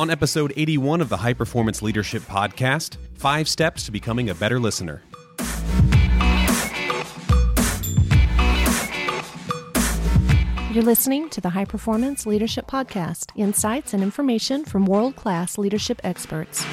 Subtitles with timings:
[0.00, 4.58] On episode 81 of the High Performance Leadership Podcast, five steps to becoming a better
[4.58, 5.02] listener.
[10.72, 16.00] You're listening to the High Performance Leadership Podcast insights and information from world class leadership
[16.02, 16.64] experts.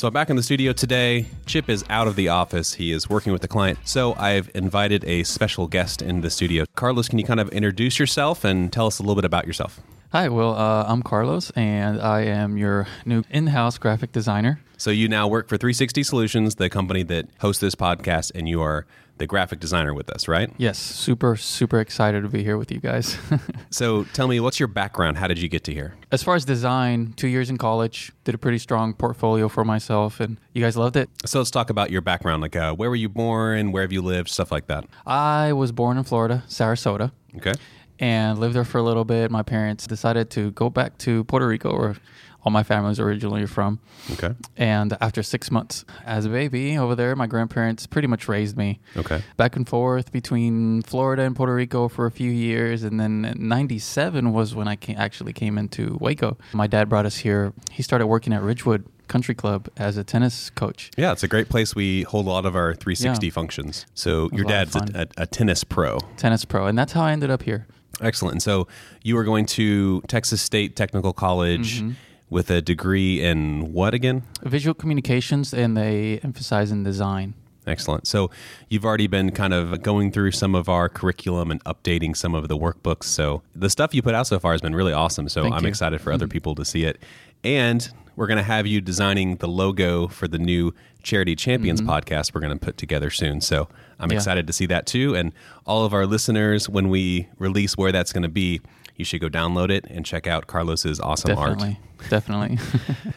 [0.00, 1.26] So I'm back in the studio today.
[1.44, 2.72] Chip is out of the office.
[2.72, 3.80] He is working with the client.
[3.84, 6.64] So I've invited a special guest in the studio.
[6.74, 9.78] Carlos, can you kind of introduce yourself and tell us a little bit about yourself?
[10.12, 14.58] Hi, well, uh, I'm Carlos, and I am your new in house graphic designer.
[14.78, 18.62] So you now work for 360 Solutions, the company that hosts this podcast, and you
[18.62, 18.86] are
[19.20, 20.50] the graphic designer with us, right?
[20.56, 23.18] Yes, super, super excited to be here with you guys.
[23.70, 25.18] so tell me, what's your background?
[25.18, 25.94] How did you get to here?
[26.10, 30.18] As far as design, two years in college, did a pretty strong portfolio for myself,
[30.18, 31.08] and you guys loved it.
[31.26, 32.42] So let's talk about your background.
[32.42, 33.70] Like, uh, where were you born?
[33.72, 34.30] Where have you lived?
[34.30, 34.86] Stuff like that.
[35.06, 37.12] I was born in Florida, Sarasota.
[37.36, 37.52] Okay.
[37.98, 39.30] And lived there for a little bit.
[39.30, 41.96] My parents decided to go back to Puerto Rico, where
[42.42, 43.80] all my family is originally from.
[44.12, 44.34] Okay.
[44.56, 48.80] And after six months as a baby over there, my grandparents pretty much raised me.
[48.96, 49.22] Okay.
[49.36, 52.82] Back and forth between Florida and Puerto Rico for a few years.
[52.82, 56.36] And then 97 was when I came, actually came into Waco.
[56.52, 57.52] My dad brought us here.
[57.70, 60.90] He started working at Ridgewood Country Club as a tennis coach.
[60.96, 61.74] Yeah, it's a great place.
[61.74, 63.32] We hold a lot of our 360 Yeah.
[63.32, 63.84] functions.
[63.94, 65.98] So your dad's a, a, a tennis pro.
[66.16, 66.66] Tennis pro.
[66.66, 67.66] And that's how I ended up here.
[68.00, 68.34] Excellent.
[68.36, 68.66] And so
[69.02, 71.90] you were going to Texas State Technical College Mm-hmm.
[72.30, 74.22] With a degree in what again?
[74.42, 77.34] Visual communications, and they emphasize in design.
[77.66, 78.06] Excellent.
[78.06, 78.30] So
[78.68, 82.48] you've already been kind of going through some of our curriculum and updating some of
[82.48, 83.04] the workbooks.
[83.04, 85.28] So the stuff you put out so far has been really awesome.
[85.28, 85.68] So Thank I'm you.
[85.68, 86.98] excited for other people to see it.
[87.44, 87.86] And
[88.16, 92.40] we're going to have you designing the logo for the new Charity Champions podcast we're
[92.40, 93.40] going to put together soon.
[93.40, 94.12] So I'm Mm-hmm.
[94.12, 94.16] Yeah.
[94.16, 95.14] excited to see that too.
[95.14, 95.32] And
[95.66, 98.62] all of our listeners, when we release where that's going to be,
[99.00, 101.58] you should go download it and check out Carlos's awesome art.
[101.58, 101.80] Definitely.
[102.08, 102.58] Definitely.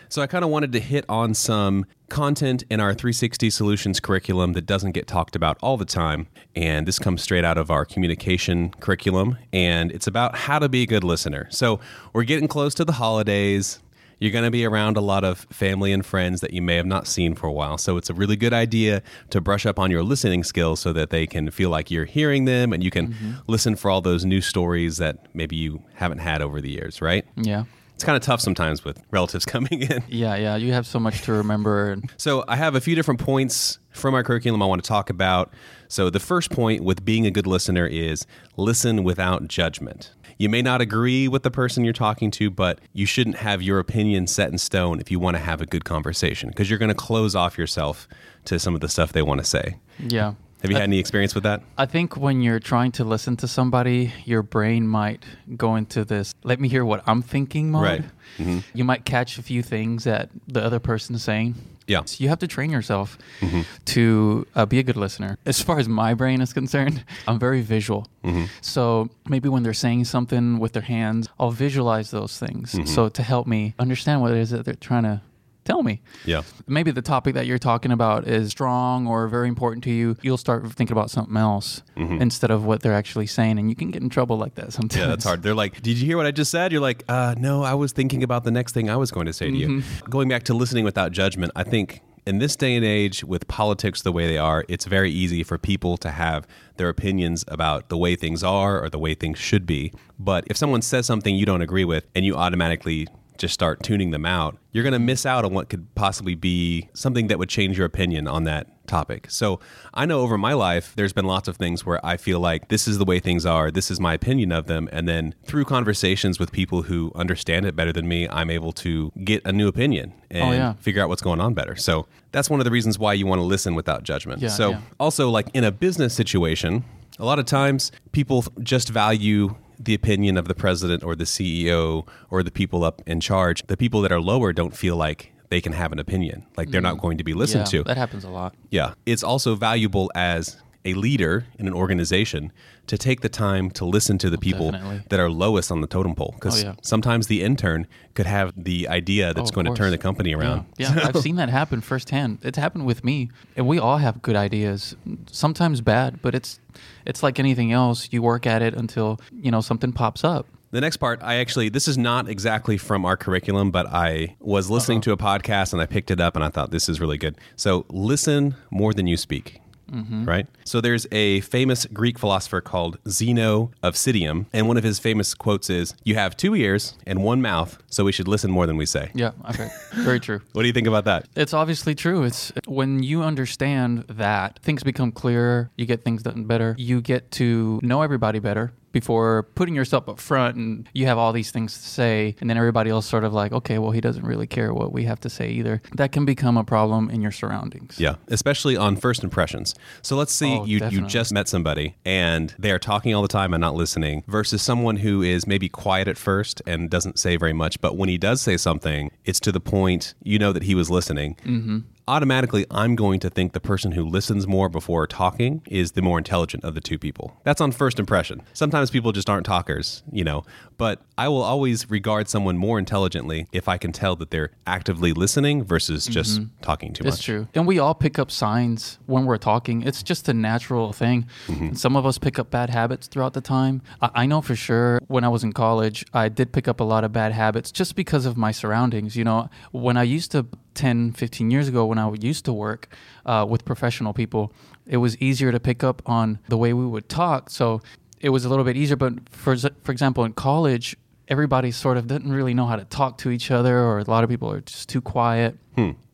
[0.10, 4.54] So I kind of wanted to hit on some content in our 360 Solutions curriculum
[4.54, 6.28] that doesn't get talked about all the time.
[6.56, 9.40] And this comes straight out of our communication curriculum.
[9.52, 11.48] And it's about how to be a good listener.
[11.50, 11.80] So
[12.14, 13.80] we're getting close to the holidays.
[14.20, 16.86] You're going to be around a lot of family and friends that you may have
[16.86, 17.78] not seen for a while.
[17.78, 19.02] So it's a really good idea
[19.32, 22.46] to brush up on your listening skills so that they can feel like you're hearing
[22.46, 23.32] them and you can mm-hmm.
[23.48, 27.26] listen for all those new stories that maybe you haven't had over the years, right?
[27.36, 27.66] yeah.
[27.96, 30.04] It's kind of tough sometimes with relatives coming in.
[30.08, 30.36] Yeah.
[30.36, 30.56] Yeah.
[30.56, 31.98] You have so much to remember.
[32.18, 35.54] So I have a few different points from our curriculum I want to talk about.
[35.94, 38.26] So the first point with being a good listener is
[38.58, 40.12] listen without judgment.
[40.40, 43.78] You may not agree with the person you're talking to, but you shouldn't have your
[43.78, 46.90] opinion set in stone if you want to have a good conversation because you're going
[46.90, 48.08] to close off yourself
[48.46, 49.76] to some of the stuff they want to say.
[50.00, 50.34] yeah.
[50.64, 51.62] Have you had any experience with that?
[51.78, 55.22] I think when you're trying to listen to somebody, your brain might
[55.58, 57.84] go into this let me hear what I'm thinking mode.
[57.84, 58.04] Right.
[58.38, 58.60] Mm-hmm.
[58.74, 61.56] You might catch a few things that the other person's saying.
[61.88, 62.04] Yeah.
[62.06, 63.62] So you have to train yourself Mm-hmm.
[63.86, 65.38] to uh, be a good listener.
[65.46, 68.08] As far as my brain is concerned, I'm very visual.
[68.24, 68.46] Mm-hmm.
[68.62, 72.74] So maybe when they're saying something with their hands, I'll visualize those things.
[72.74, 72.86] Mm-hmm.
[72.86, 75.22] So to help me understand what it is that they're trying to
[75.66, 76.42] tell me Yeah.
[76.68, 80.38] maybe the topic that you're talking about is strong or very important to you, you'll
[80.38, 84.02] start thinking about something else instead of what they're actually saying, and you can get
[84.02, 84.94] in trouble like that sometimes.
[84.94, 85.02] Mm-hmm.
[85.02, 85.44] Yeah, that's hard.
[85.44, 87.92] They're like, "Did you hear what I just said?" You're like, uh, "No, I was
[87.92, 90.54] thinking about the next thing I was going to say to you." Going back to
[90.54, 94.38] listening without judgment, I think in this day and age, with politics the way they
[94.38, 96.48] are, it's very easy for people to have
[96.78, 99.92] their opinions about the way things are or the way things should be.
[100.18, 103.08] But if someone says something you don't agree with, and you automatically
[103.44, 106.90] just start tuning them out, you're going to miss out on what could possibly be
[106.94, 109.28] something that would change your opinion on that topic.
[109.30, 109.60] So
[109.94, 112.88] I know over my life, there's been lots of things where I feel like this
[112.88, 114.88] is the way things are, this is my opinion of them.
[114.94, 119.12] And then through conversations with people who understand it better than me, I'm able to
[119.26, 120.74] get a new opinion oh, and Oh, yeah.
[120.74, 121.76] figure out what's going on better.
[121.76, 124.42] So that's one of the reasons why you want to listen without judgment.
[124.42, 124.82] Yeah, so yeah.
[125.02, 126.86] also, like in a business situation,
[127.20, 132.08] a lot of times people just value the opinion of the president or the CEO
[132.30, 133.66] or the people up in charge.
[133.68, 136.82] The people that are lower don't feel like they can have an opinion, like they're
[136.82, 137.74] not going to be listened Mm.
[137.74, 137.84] yeah, to.
[137.86, 138.56] That happens a lot.
[138.72, 138.94] Yeah.
[139.06, 142.52] It's also valuable as a leader in an organization
[142.88, 145.02] to take the time to listen to the oh, people definitely.
[145.10, 146.34] that are lowest on the totem pole.
[146.36, 146.76] Because Oh, yeah.
[146.82, 150.66] sometimes the intern could have the idea that's Oh, going to turn the company around.
[150.78, 152.40] Yeah, yeah I've seen that happen firsthand.
[152.42, 154.96] It's happened with me, and we all have good ideas.
[155.28, 156.60] Sometimes bad, but it's
[157.06, 158.10] it's like anything else.
[158.12, 160.48] You work at it until you know something pops up.
[160.72, 164.72] The next part, I actually, this is not exactly from our curriculum, but I was
[164.72, 165.04] listening uh-huh.
[165.04, 167.38] to a podcast and I picked it up and I thought this is really good.
[167.56, 169.62] So listen more than you speak.
[169.94, 170.26] Mm-hmm.
[170.26, 170.48] right?
[170.66, 175.34] So there's a famous Greek philosopher called Zeno of Citium, and one of his famous
[175.34, 178.78] quotes is, "You have two ears and one mouth, so we should listen more than
[178.78, 179.70] we say." Yeah, okay.
[179.94, 180.42] Very true.
[180.54, 181.28] What do you think about that?
[181.36, 182.24] It's obviously true.
[182.24, 187.32] It's when you understand that things become clearer, you get things done better, you get
[187.32, 191.74] to know everybody better before putting yourself up front and you have all these things
[191.74, 194.74] to say and then everybody else sort of like okay well he doesn't really care
[194.74, 198.16] what we have to say either that can become a problem in your surroundings Yeah,
[198.30, 199.76] especially on first impressions.
[200.02, 203.28] So let's see Oh, you you just met somebody and they are talking all the
[203.28, 207.36] time and not listening versus someone who is maybe quiet at first and doesn't say
[207.36, 210.64] very much, but when he does say something, it's to the point you know that
[210.64, 211.36] he was listening.
[211.46, 211.80] Mm-hmm.
[212.06, 216.18] Automatically, I'm going to think the person who listens more before talking is the more
[216.18, 217.40] intelligent of the two people.
[217.44, 218.42] That's on first impression.
[218.52, 220.44] Sometimes people just aren't talkers, you know,
[220.78, 225.14] but I will always regard someone more intelligently if I can tell that they're actively
[225.14, 227.14] listening versus just talking too much.
[227.14, 227.48] It's true.
[227.54, 229.84] And we all pick up signs when we're talking.
[229.84, 231.28] It's just a natural thing.
[231.48, 231.74] Mm-hmm.
[231.76, 233.82] Some of us pick up bad habits throughout the time.
[234.02, 236.84] I, I know for sure when I was in college, I did pick up a
[236.84, 239.16] lot of bad habits just because of my surroundings.
[239.16, 242.88] You know, when I used to 10, 15 years ago, when I used to work
[243.26, 244.54] uh, with professional people,
[244.86, 247.50] it was easier to pick up on the way we would talk.
[247.50, 247.82] So
[248.20, 248.96] it was a little bit easier.
[248.96, 250.96] But for, for example, in college,
[251.28, 254.24] everybody sort of didn't really know how to talk to each other, or a lot
[254.24, 255.58] of people are just too quiet.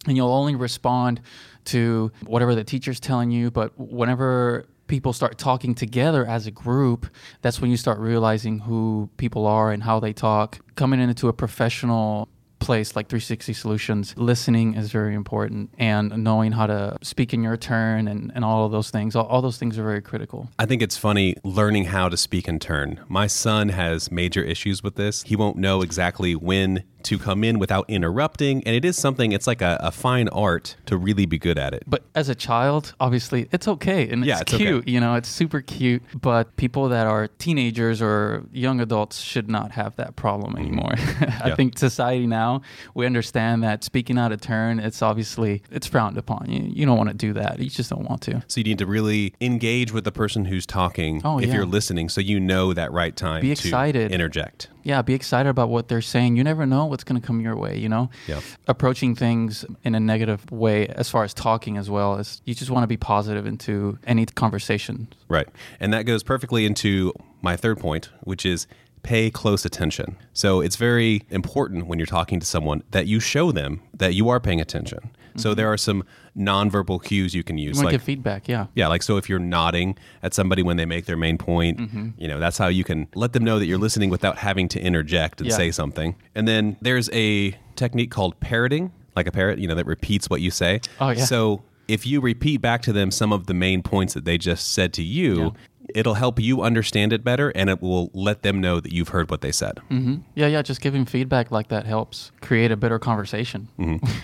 [0.07, 1.21] And you'll only respond
[1.65, 3.51] to whatever the teacher's telling you.
[3.51, 7.05] But whenever people start talking together as a group,
[7.41, 10.59] that's when you start realizing who people are and how they talk.
[10.75, 12.27] Coming into a professional
[12.59, 17.57] place like 360 Solutions, listening is very important and knowing how to speak in your
[17.57, 19.15] turn and, and all of those things.
[19.15, 20.49] All, all those things are very critical.
[20.59, 22.99] I think it's funny learning how to speak in turn.
[23.07, 25.23] My son has major issues with this.
[25.23, 28.63] He won't know exactly when to come in without interrupting.
[28.65, 31.73] And it is something, it's like a, a fine art to really be good at
[31.73, 31.83] it.
[31.87, 34.63] But as a child, obviously, it's okay and Yeah, it's, it's okay.
[34.65, 34.87] cute.
[34.87, 36.03] You know, it's super cute.
[36.19, 40.93] But people that are teenagers or young adults should not have that problem anymore.
[40.97, 41.47] I Mm-hmm.
[41.47, 41.55] Yeah.
[41.55, 42.61] think society now
[42.93, 46.49] we understand that speaking out of turn, it's obviously it's frowned upon.
[46.49, 47.59] You you don't want to do that.
[47.59, 48.43] You just don't want to.
[48.47, 51.55] So you need to really engage with the person who's talking Oh, if yeah.
[51.55, 54.11] you're listening so you know that right time Be to excited.
[54.11, 54.69] interject.
[54.83, 56.37] Yeah, be excited about what they're saying.
[56.37, 58.09] You never know what's going to come your way, you know?
[58.27, 58.41] Yeah.
[58.67, 62.71] Approaching things in a negative way as far as talking as well as you just
[62.71, 65.07] want to be positive into any conversation.
[65.27, 65.47] Right.
[65.79, 68.67] And that goes perfectly into my third point, which is
[69.03, 70.17] pay close attention.
[70.33, 74.29] So it's very important when you're talking to someone that you show them that you
[74.29, 75.11] are paying attention.
[75.35, 76.03] So there are some
[76.37, 77.77] nonverbal cues you can use.
[77.77, 78.67] to like give feedback, yeah.
[78.75, 81.79] yeah, like so if you're nodding at somebody when they make their main point,
[82.17, 84.81] you know, that's how you can let them know that you're listening without having to
[84.81, 85.55] interject and Yeah.
[85.55, 86.15] say something.
[86.35, 90.41] And then there's a technique called parroting, like a parrot, you know, that repeats what
[90.41, 90.81] you say.
[90.99, 91.23] Oh, yeah.
[91.23, 94.73] So if you repeat back to them some of the main points that they just
[94.73, 95.53] said to you,
[95.95, 99.29] it'll help you understand it better and it will let them know that you've heard
[99.29, 99.79] what they said.
[99.89, 100.61] hmm Yeah, yeah.
[100.61, 103.67] Just giving feedback like that helps create a better conversation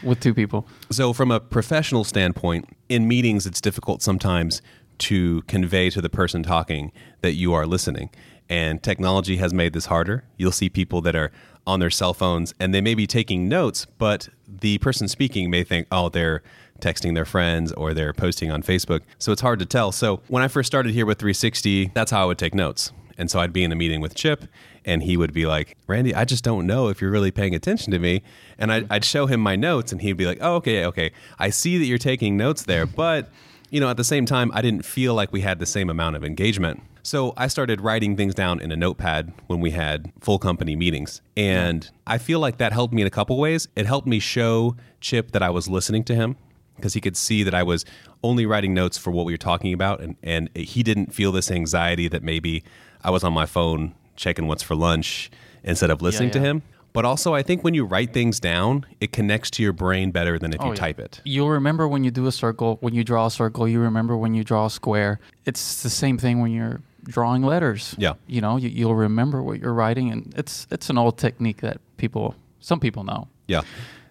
[0.03, 0.67] with two people.
[0.91, 4.62] So, from a professional standpoint, in meetings, it's difficult sometimes
[4.97, 6.91] to convey to the person talking
[7.21, 8.09] that you are listening.
[8.50, 10.23] And technology has made this harder.
[10.38, 11.31] You'll see people that are
[11.67, 15.63] on their cell phones and they may be taking notes, but the person speaking may
[15.63, 16.44] think, oh, they're
[16.80, 19.01] texting their friends or they're posting on Facebook.
[19.17, 19.91] So it's hard to tell.
[19.91, 22.91] So when I first started here with 360, that's how I would take notes.
[23.17, 24.46] And so I'd be in a meeting with Chip,
[24.84, 27.91] and he would be like, Randy, I just don't know if you're really paying attention
[27.91, 28.24] to me.
[28.58, 31.12] And I'd, I'd show him my notes, and he'd be like, oh, okay, okay.
[31.39, 32.86] I see that you're taking notes there.
[32.96, 33.29] But,
[33.70, 36.15] you know, at the same time, I didn't feel like we had the same amount
[36.15, 36.82] of engagement.
[37.03, 41.22] So I started writing things down in a notepad when we had full company meetings.
[41.38, 43.67] And I feel like that helped me in a couple ways.
[43.75, 46.36] It helped me show Chip that I was listening to him
[46.75, 47.86] because he could see that I was
[48.24, 51.51] only writing notes for what we were talking about, and, and he didn't feel this
[51.51, 52.63] anxiety that maybe
[53.03, 55.29] I was on my phone checking what's for lunch
[55.63, 56.46] instead of listening to yeah.
[56.46, 56.63] him.
[56.94, 60.39] But also, I think when you write things down, it connects to your brain better
[60.39, 60.79] than if oh, you Oh, yeah.
[60.79, 61.20] type it.
[61.25, 64.34] You'll remember when you do a circle, when you draw a circle, you remember when
[64.34, 65.20] you draw a square.
[65.46, 67.96] It's the same thing when you're drawing letters.
[67.98, 68.13] Yeah.
[68.27, 71.82] You know, you, you'll remember what you're writing and it's it's an old technique that
[71.98, 73.27] people some people know.
[73.48, 73.62] Yeah.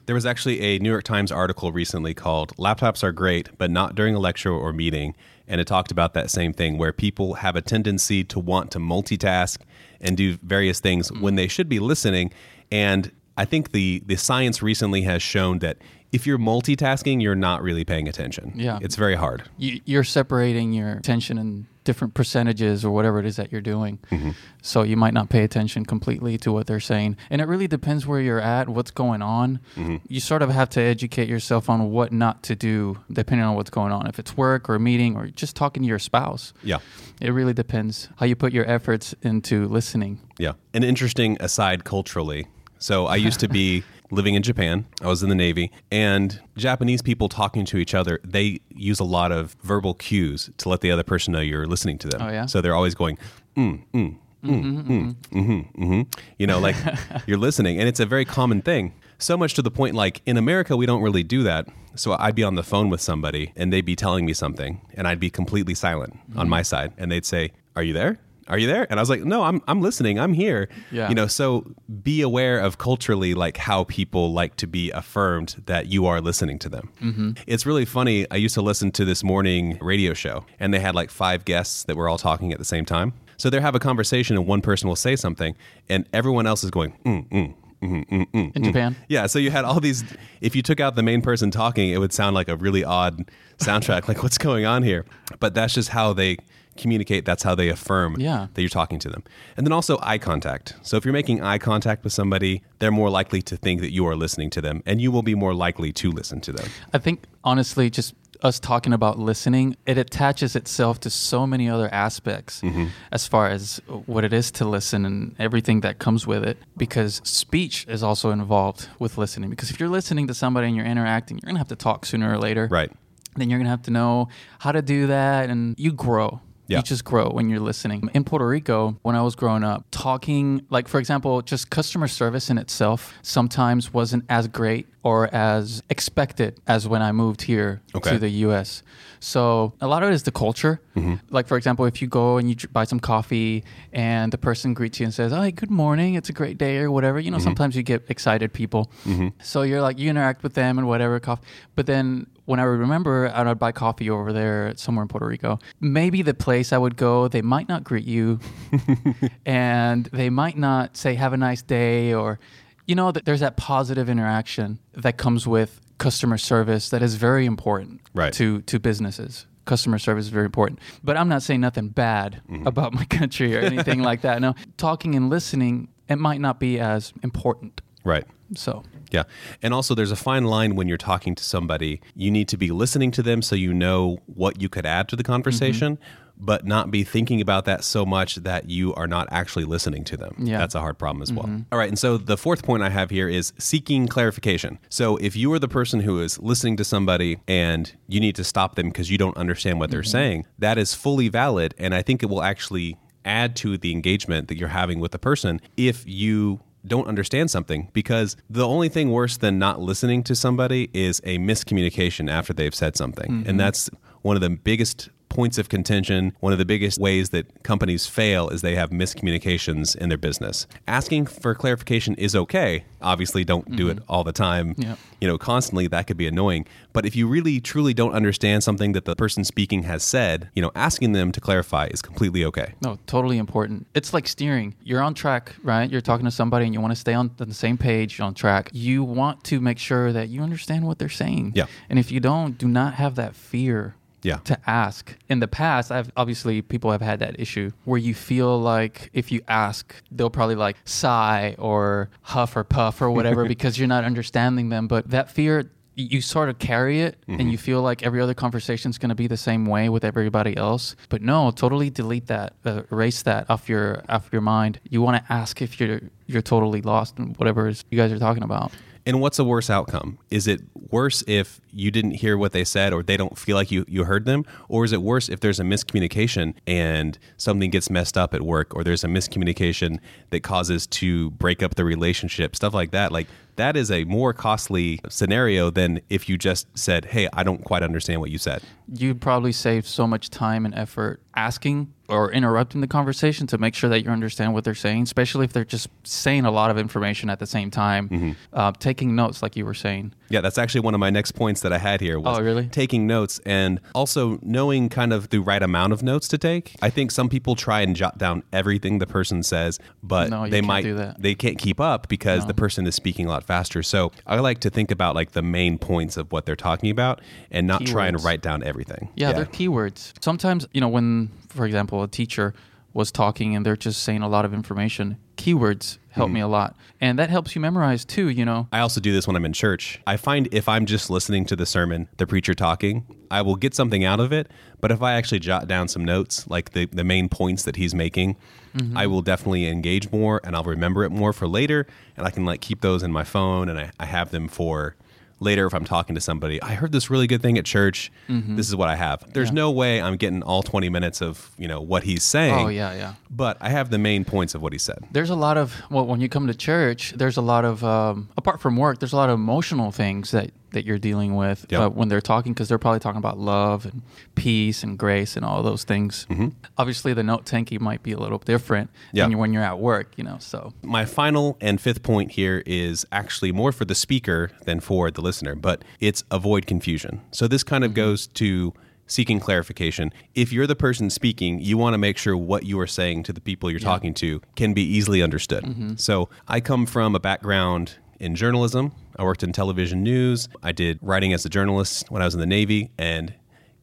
[0.06, 3.94] There was actually a New York Times article recently called Laptops Are Great, but not
[3.94, 5.14] during a lecture or meeting.
[5.48, 8.78] And it talked about that same thing where people have a tendency to want to
[8.78, 9.58] multitask
[10.00, 11.20] and do various things mm.
[11.20, 12.32] when they should be listening.
[12.70, 15.78] And I think the, the science recently has shown that
[16.12, 18.52] if you're multitasking, you're not really paying attention.
[18.54, 18.78] Yeah.
[18.80, 19.42] It's very hard.
[19.58, 23.98] You, you're separating your attention and different percentages or whatever it is that you're doing.
[24.10, 24.30] Mm-hmm.
[24.62, 27.16] So you might not pay attention completely to what they're saying.
[27.30, 29.60] And it really depends where you're at, what's going on.
[29.76, 29.96] Mm-hmm.
[30.08, 33.70] You sort of have to educate yourself on what not to do depending on what's
[33.70, 34.06] going on.
[34.06, 36.52] If it's work or a meeting or just talking to your spouse.
[36.62, 36.78] Yeah.
[37.20, 40.20] It really depends how you put your efforts into listening.
[40.38, 40.54] Yeah.
[40.72, 42.48] An interesting aside culturally.
[42.78, 43.84] So I used to be
[44.14, 44.86] living in Japan.
[45.02, 49.04] I was in the Navy, and Japanese people talking to each other, they use a
[49.04, 52.22] lot of verbal cues to let the other person know you're listening to them.
[52.22, 52.46] Oh, yeah?
[52.46, 53.18] So they're always going,
[53.56, 56.02] mm, mm, mm, mm, mm-hmm, mm-hmm.
[56.38, 56.76] You know, like
[57.26, 57.78] you're listening.
[57.78, 58.94] And it's a very common thing.
[59.18, 61.68] So much to the point, like in America, we don't really do that.
[61.94, 65.06] So I'd be on the phone with somebody and they'd be telling me something, and
[65.06, 66.92] I'd be completely silent on my side.
[66.98, 68.18] And they'd say, Are you there?
[68.48, 68.86] Are you there?
[68.90, 70.18] And I was like, No, I'm, I'm listening.
[70.18, 70.68] I'm here.
[70.90, 71.08] Yeah.
[71.08, 71.72] You know, so
[72.02, 76.58] be aware of culturally like how people like to be affirmed that you are listening
[76.60, 76.90] to them.
[77.00, 77.30] Mm-hmm.
[77.46, 78.26] It's really funny.
[78.30, 81.84] I used to listen to this morning radio show, and they had like five guests
[81.84, 83.14] that were all talking at the same time.
[83.36, 85.56] So they have a conversation, and one person will say something,
[85.88, 88.96] and everyone else is going, mm, mm, mm, mm, mm, In Japan?
[89.08, 90.04] yeah, so you had all these.
[90.40, 93.28] If you took out the main person talking, it would sound like a really odd
[93.58, 94.06] soundtrack.
[94.08, 95.04] like, what's going on here?
[95.40, 96.36] But that's just how they
[96.76, 97.24] communicate.
[97.24, 98.48] That's how they affirm Yeah.
[98.54, 99.22] that you're talking to them.
[99.56, 100.74] And then also eye contact.
[100.82, 104.06] So if you're making eye contact with somebody, they're more likely to think that you
[104.06, 106.68] are listening to them, and you will be more likely to listen to them.
[106.92, 111.88] I think honestly, just us talking about listening, it attaches itself to so many other
[111.92, 112.86] aspects mm-hmm.
[113.10, 116.58] as far as what it is to listen and everything that comes with it.
[116.76, 119.48] Because speech is also involved with listening.
[119.48, 122.32] Because if you're listening to somebody and you're interacting, you're gonna have to talk sooner
[122.32, 122.68] or later.
[122.70, 122.92] Right.
[123.36, 124.28] Then you're gonna have to know
[124.58, 126.40] how to do that, and you grow.
[126.66, 126.78] Yeah.
[126.78, 128.08] You just grow when you're listening.
[128.14, 132.48] In Puerto Rico, when I was growing up, talking, like for example, just customer service
[132.50, 138.10] in itself sometimes wasn't as great or as expected as when I moved here Okay.
[138.12, 138.82] to the US.
[139.20, 140.80] So a lot of it is the culture.
[140.96, 141.14] Mm-hmm.
[141.30, 145.00] Like for example, if you go and you buy some coffee and the person greets
[145.00, 146.14] you and says, "Hi, good morning.
[146.14, 147.20] It's a great day," or whatever.
[147.20, 147.44] You know, mm-hmm.
[147.44, 148.90] sometimes you get excited people.
[149.06, 149.28] Mm-hmm.
[149.42, 151.46] So you're like you interact with them and whatever coffee.
[151.74, 155.26] But then when I would remember, I would buy coffee over there somewhere in Puerto
[155.26, 155.58] Rico.
[155.80, 158.38] Maybe the place I would go, they might not greet you,
[159.46, 162.38] and they might not say "Have a nice day" or,
[162.86, 167.46] you know, that there's that positive interaction that comes with customer service that is very
[167.46, 168.32] important Right.
[168.34, 169.46] to to businesses.
[169.64, 170.78] Customer service is very important.
[171.02, 172.66] But I'm not saying nothing bad Mm-hmm.
[172.66, 174.40] about my country or anything like that.
[174.40, 177.80] No, talking and listening, it might not be as important.
[178.04, 178.24] Right.
[178.54, 179.24] So, Yeah.
[179.62, 182.00] And also, there's a fine line when you're talking to somebody.
[182.14, 185.16] You need to be listening to them so you know what you could add to
[185.16, 186.44] the conversation, Mm-hmm.
[186.46, 190.16] but not be thinking about that so much that you are not actually listening to
[190.16, 190.34] them.
[190.38, 190.44] Yeah.
[190.44, 190.58] Mm-hmm.
[190.60, 191.48] That's a hard problem as well.
[191.72, 191.88] All right.
[191.88, 194.78] And so, the fourth point I have here is seeking clarification.
[194.88, 198.44] So, if you are the person who is listening to somebody and you need to
[198.44, 200.10] stop them because you don't understand what they're Mm-hmm.
[200.10, 201.74] saying, that is fully valid.
[201.78, 205.18] And I think it will actually add to the engagement that you're having with the
[205.18, 210.34] person if you don't understand something because the only thing worse than not listening to
[210.34, 213.30] somebody is a miscommunication after they've said something.
[213.30, 213.56] And mm-hmm.
[213.56, 213.90] that's
[214.22, 216.32] one of the biggest points of contention.
[216.40, 220.66] One of the biggest ways that companies fail is they have miscommunications in their business.
[220.88, 222.84] Asking for clarification is okay.
[223.02, 224.12] Obviously, don't do it mm-hmm.
[224.12, 224.74] all the time.
[224.78, 224.98] Yep.
[225.20, 226.66] You know, constantly that could be annoying.
[226.92, 230.62] But if you really truly don't understand something that the person speaking has said, you
[230.62, 232.74] know, asking them to clarify is completely okay.
[232.82, 233.86] no, totally important.
[233.94, 234.74] It's like steering.
[234.82, 235.90] You're on track, right?
[235.90, 238.70] You're talking to somebody and you want to stay on the same page on track.
[238.72, 241.52] You want to make sure that you understand what they're saying.
[241.54, 241.66] Yeah.
[241.90, 244.38] And if you don't, do not have that fear Yeah.
[244.44, 245.14] to ask.
[245.28, 249.30] In the past, I've obviously people have had that issue where you feel like if
[249.30, 254.02] you ask, they'll probably like sigh or huff or puff or whatever because you're not
[254.04, 254.88] understanding them.
[254.88, 258.90] But that fear, you sort of carry it and you feel like every other conversation
[258.90, 260.96] is going to be the same way with everybody else.
[261.08, 264.80] But no, totally delete that, uh, erase that off your off your mind.
[264.88, 268.18] You want to ask if you're you're totally lost in whatever is you guys are
[268.18, 268.72] talking about.
[269.06, 270.18] And what's a worse outcome?
[270.30, 273.70] Is it worse if you didn't hear what they said or they don't feel like
[273.70, 274.44] you, you heard them?
[274.68, 278.74] Or is it worse if there's a miscommunication and something gets messed up at work
[278.74, 279.98] or there's a miscommunication
[280.30, 283.12] that causes to break up the relationship, stuff like that?
[283.12, 287.62] Like, that is a more costly scenario than if you just said, Hey, I don't
[287.62, 288.62] quite understand what you said.
[288.92, 293.74] you'd probably save so much time and effort asking or interrupting the conversation to make
[293.74, 296.76] sure that you understand what they're saying, especially if they're just saying a lot of
[296.78, 298.08] information at the same time.
[298.08, 298.32] Mm-hmm.
[298.52, 300.12] Uh, taking notes, like you were saying.
[300.28, 302.66] Yeah, that's actually one of my next points that I had here was Oh, really?
[302.68, 306.74] taking notes and also knowing kind of the right amount of notes to take.
[306.82, 310.60] I think some people try and jot down everything the person says, but No, they
[310.60, 311.20] might do that.
[311.22, 313.82] they can't keep up because the person is speaking a lot faster.
[313.82, 317.20] So I like to think about like the main points of what they're talking about
[317.50, 319.10] and not try and write down everything.
[319.14, 320.12] Yeah, they're keywords.
[320.20, 322.54] Sometimes, you know, when, for example, a teacher
[322.92, 326.34] was talking and they're just saying a lot of information, keywords help Mm-hmm.
[326.34, 326.76] me a lot.
[327.00, 328.68] And that helps you memorize too, you know.
[328.70, 330.00] I also do this when I'm in church.
[330.06, 333.74] I find if I'm just listening to the sermon, the preacher talking, I will get
[333.74, 334.48] something out of it.
[334.80, 337.94] But if I actually jot down some notes, like the, the main points that he's
[337.94, 338.36] making,
[338.76, 338.98] Mm-hmm.
[338.98, 341.86] I will definitely engage more and I'll remember it more for later.
[342.16, 344.96] And I can like keep those in my phone and I, I have them for
[345.40, 346.60] later if I'm talking to somebody.
[346.62, 348.10] I heard this really good thing at church.
[348.28, 348.56] Mm-hmm.
[348.56, 349.32] This is what I have.
[349.32, 352.66] There's no way I'm getting all 20 minutes of, you know, what he's saying.
[352.66, 353.14] Oh, yeah, yeah.
[353.30, 354.98] But I have the main points of what he said.
[355.12, 358.28] There's a lot of, well, when you come to church, there's a lot of, um,
[358.36, 361.80] apart from work, there's a lot of emotional things that, that you're dealing with Yep.
[361.80, 364.02] uh, when they're talking because they're probably talking about love and
[364.36, 366.26] peace and grace and all those things.
[366.30, 366.48] Mm-hmm.
[366.78, 369.26] Obviously, the note taking might be a little different Yeah.
[369.28, 370.72] than when you're at work, you know, so.
[370.82, 375.22] My final and fifth point here is actually more for the speaker than for the
[375.22, 377.22] listener, but it's avoid confusion.
[377.32, 378.72] So this kind of goes to
[379.06, 380.10] seeking clarification.
[380.34, 383.32] If you're the person speaking, you want to make sure what you are saying to
[383.34, 386.00] the people you're talking to can be easily understood.
[386.00, 388.92] So I come from a background in journalism.
[389.16, 390.48] I worked in television news.
[390.62, 393.34] I did writing as a journalist when I was in the Navy and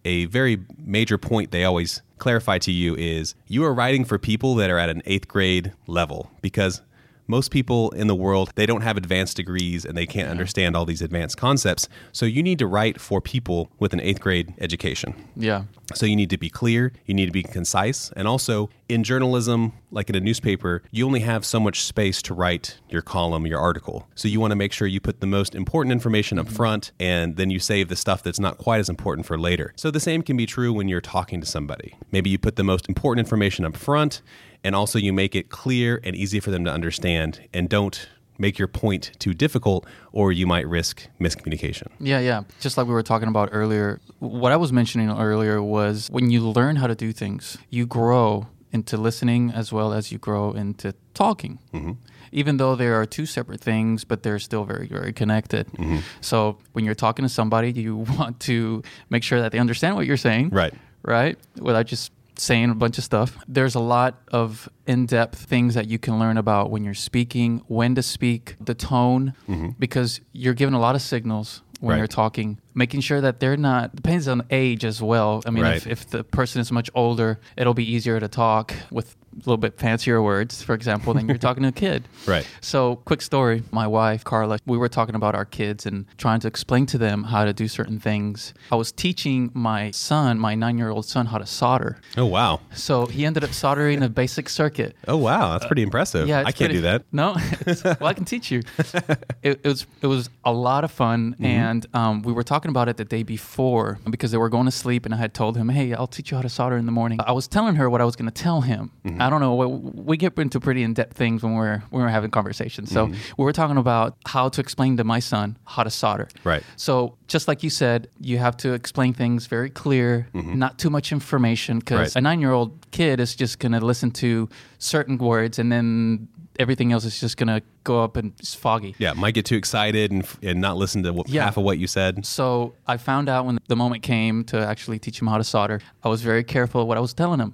[0.03, 4.55] a very major point they always clarify to you is you are writing for people
[4.55, 6.81] that are at an eighth grade level because
[7.27, 10.85] most people in the world they don't have advanced degrees and they can't understand all
[10.85, 15.13] these advanced concepts so you need to write for people with an eighth grade education
[15.35, 15.63] Yeah.
[15.93, 19.73] so you need to be clear, you need to be concise, and also in journalism,
[19.89, 23.59] like in a newspaper, you only have so much space to write your column, your
[23.59, 24.07] article.
[24.15, 26.55] So you want to make sure you put the most important information up mm-hmm.
[26.55, 29.73] front and then you save the stuff that's not quite as important for later.
[29.75, 31.97] So the same can be true when you're talking to somebody.
[32.11, 34.21] Maybe you put the most important information up front
[34.63, 38.57] and also you make it clear and easy for them to understand and don't make
[38.57, 41.87] your point too difficult or you might risk miscommunication.
[41.99, 42.43] Yeah, yeah.
[42.59, 46.41] Just like we were talking about earlier, what I was mentioning earlier was when you
[46.41, 50.93] learn how to do things, you grow into listening as well as you grow into
[51.13, 51.59] talking.
[51.73, 51.91] Mm-hmm.
[52.31, 55.67] Even though there are two separate things, but they're still very, very connected.
[55.73, 55.97] Mm-hmm.
[56.21, 60.05] So when you're talking to somebody, you want to make sure that they understand what
[60.05, 60.49] you're saying.
[60.49, 60.73] Right.
[61.03, 61.37] Right?
[61.59, 63.37] Without just saying a bunch of stuff.
[63.47, 67.61] There's a lot of in depth things that you can learn about when you're speaking,
[67.67, 69.69] when to speak, the tone, mm-hmm.
[69.77, 71.97] because you're given a lot of signals when Right.
[71.97, 75.41] you're talking, making sure that they're not, depends on age as well.
[75.45, 75.91] I mean, if, Right.
[75.91, 80.21] if the person is much older, it'll be easier to talk with little bit fancier
[80.21, 82.07] words, for example, than you're talking to a kid.
[82.25, 82.47] Right.
[82.61, 83.63] So, quick story.
[83.71, 87.23] My wife, Carla, we were talking about our kids and trying to explain to them
[87.25, 88.53] how to do certain things.
[88.71, 91.97] I was teaching my son, my nine year old son, how to solder.
[92.17, 92.61] Oh wow.
[92.73, 94.95] So, he ended up soldering a basic circuit.
[95.07, 96.27] Oh wow, that's pretty impressive.
[96.27, 97.03] Yeah, I can't pretty- do that.
[97.11, 97.35] No,
[97.99, 98.61] well, I can teach you.
[99.43, 101.45] it, it was it was a lot of fun, Mm-hmm.
[101.45, 104.71] and um, we were talking about it the day before because they were going to
[104.71, 106.91] sleep, and I had told him, "Hey, I'll teach you how to solder in the
[106.91, 108.91] morning." I was telling her what I was going to tell him.
[109.05, 109.20] Mm-hmm.
[109.25, 109.55] I don't know.
[109.55, 109.65] We,
[110.11, 112.91] we get into pretty in depth things when we're when we're having conversations.
[112.91, 113.33] So Mm-hmm.
[113.37, 116.27] we were talking about how to explain to my son how to solder.
[116.43, 116.63] Right.
[116.75, 121.11] So just like you said, you have to explain things very clear, not too much
[121.11, 122.01] information, because Mm-hmm.
[122.01, 122.15] Right.
[122.15, 126.27] a nine-year-old kid is just going to listen to certain words, and then
[126.59, 128.93] everything else is just going to go up and it's foggy.
[128.99, 131.45] Yeah, might get too excited and, and not listen to what, Yeah.
[131.45, 132.25] half of what you said.
[132.25, 135.79] So I found out when the moment came to actually teach him how to solder,
[136.03, 137.53] I was very careful of what I was telling him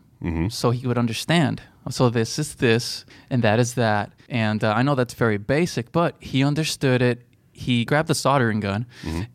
[0.50, 1.62] so he would understand.
[1.90, 4.12] So this is this and that is that.
[4.30, 7.24] And uh, I know that's very basic, but he understood it.
[7.54, 8.86] He grabbed the soldering gun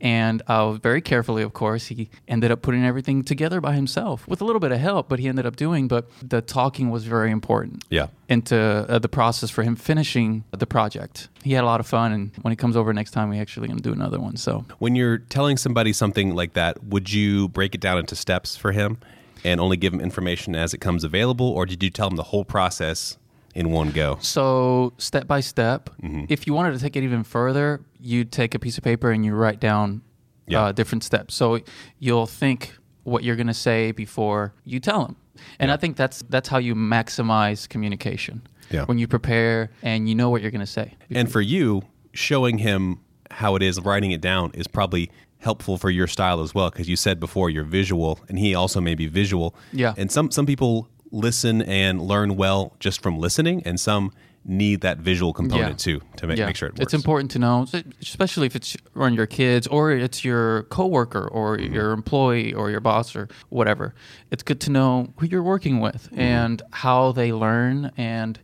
[0.00, 4.40] and uh, very carefully, of course, he ended up putting everything together by himself with
[4.40, 5.88] a little bit of help, but he ended up doing.
[5.88, 8.06] But the talking was very important Yeah.
[8.28, 11.30] into uh, the process for him finishing the project.
[11.42, 13.66] He had a lot of fun, and when he comes over next time, we actually
[13.68, 14.36] to do another one.
[14.36, 18.56] So When you're telling somebody something like that, would you break it down into steps
[18.56, 18.98] for him
[19.44, 22.22] and only give them information as it comes available, or did you tell them the
[22.24, 23.18] whole process
[23.54, 24.18] in one go?
[24.20, 26.24] So step by step, Mm-hmm.
[26.28, 29.24] if you wanted to take it even further, you'd take a piece of paper and
[29.24, 30.02] you write down
[30.46, 30.64] Yeah.
[30.64, 31.34] uh, different steps.
[31.34, 31.58] So
[31.98, 35.16] you'll think what you're going to say before you tell them.
[35.58, 38.42] And I think that's that's how you maximize communication.
[38.70, 38.84] Yeah.
[38.84, 40.94] When you prepare and you know what you're going to say.
[41.10, 41.82] And for you,
[42.14, 43.00] showing him
[43.30, 45.10] how it is, writing it down is probably
[45.42, 48.80] helpful for your style as well, because you said before you're visual, and he also
[48.80, 49.54] may be visual.
[49.72, 49.94] Yeah.
[49.96, 54.12] And some some people listen and learn well just from listening, and some
[54.44, 55.92] need that visual component Yeah.
[55.92, 56.46] too to make, Yeah.
[56.46, 56.80] make sure it works.
[56.82, 57.64] It's important to know,
[58.00, 61.72] especially if it's on your kids or it's your coworker or Mm-hmm.
[61.74, 63.94] your employee or your boss or whatever.
[64.32, 66.20] It's good to know who you're working with Mm-hmm.
[66.20, 68.40] and how they learn and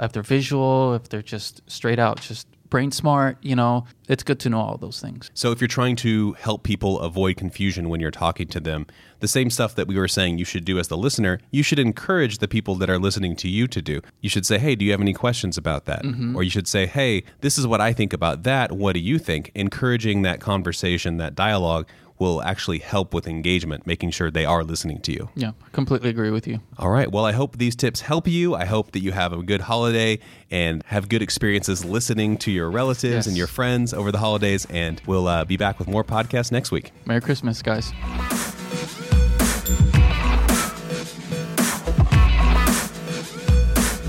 [0.00, 4.40] if they're visual, if they're just straight out, just brain smart, you know, it's good
[4.40, 5.30] to know all those things.
[5.34, 8.86] So if you're trying to help people avoid confusion when you're talking to them,
[9.20, 11.78] the same stuff that we were saying you should do as the listener, you should
[11.78, 14.00] encourage the people that are listening to you to do.
[14.22, 16.34] You should say, "Hey, do you have any questions about that?" Mm-hmm.
[16.34, 18.72] Or you should say, "Hey, this is what I think about that.
[18.72, 21.86] What do you think?" Encouraging that conversation, that dialogue
[22.22, 25.28] will actually help with engagement, making sure they are listening to you.
[25.34, 26.60] Yeah, completely agree with you.
[26.78, 27.10] All right.
[27.10, 28.54] Well, I hope these tips help you.
[28.54, 30.18] I hope that you have a good holiday
[30.50, 33.26] and have good experiences listening to your relatives Yes.
[33.26, 34.66] and your friends over the holidays.
[34.70, 36.92] And we'll uh, be back with more podcasts next week.
[37.06, 37.92] Merry Christmas, guys.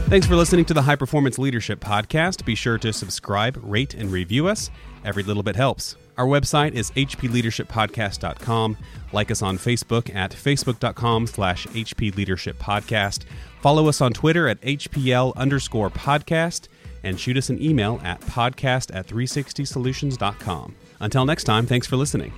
[0.10, 2.45] Thanks for listening to the High Performance Leadership Podcast.
[2.45, 4.69] Be sure to subscribe, rate, and review us.
[5.04, 5.95] Every little bit helps.
[6.17, 8.78] Our website is hpleadershippodcast.com.
[9.12, 13.23] Like us on Facebook at facebook.com slash hpleadershippodcast.
[13.62, 16.67] Follow us on Twitter at hpl underscore podcast.
[17.04, 20.76] And shoot us an email at podcast at 360solutions.com.
[21.02, 22.32] Until next time, thanks for listening.